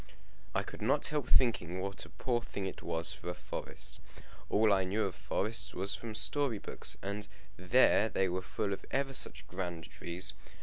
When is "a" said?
2.05-2.09, 3.29-3.35